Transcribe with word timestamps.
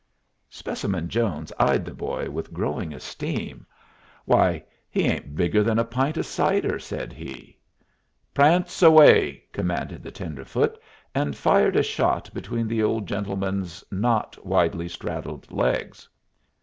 Specimen 0.49 1.09
Jones 1.09 1.53
eyed 1.59 1.85
the 1.85 1.93
boy 1.93 2.27
with 2.27 2.51
growing 2.51 2.91
esteem. 2.91 3.67
"Why, 4.25 4.63
he 4.89 5.03
ain't 5.03 5.35
bigger 5.35 5.61
than 5.61 5.77
a 5.77 5.85
pint 5.85 6.17
of 6.17 6.25
cider," 6.25 6.79
said 6.79 7.13
he. 7.13 7.59
"Prance 8.33 8.81
away!" 8.81 9.43
commanded 9.53 10.01
the 10.01 10.09
tenderfoot, 10.09 10.81
and 11.13 11.37
fired 11.37 11.75
a 11.75 11.83
shot 11.83 12.33
between 12.33 12.67
the 12.67 12.81
old 12.81 13.05
gentleman's 13.05 13.83
not 13.91 14.43
widely 14.43 14.87
straddled 14.87 15.51
legs. 15.51 16.09